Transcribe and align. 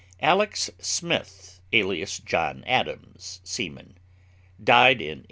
ALEX. 0.19 0.71
SMITH, 0.79 1.59
alias 1.73 2.17
John 2.17 2.63
Adams, 2.65 3.39
seaman, 3.43 3.99
died 4.57 4.97
in 4.99 5.19
1829. 5.19 5.19